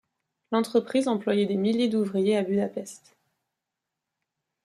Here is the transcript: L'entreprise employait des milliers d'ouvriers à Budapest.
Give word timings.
L'entreprise 0.51 1.07
employait 1.07 1.45
des 1.45 1.57
milliers 1.57 1.87
d'ouvriers 1.87 2.35
à 2.35 2.41
Budapest. 2.41 3.15